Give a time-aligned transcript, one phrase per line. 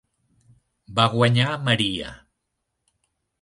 [0.99, 2.15] Va guanyar Maria.